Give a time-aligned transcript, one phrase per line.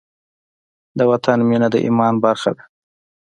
[0.97, 2.63] د وطن مینه د ایمان برخه ده.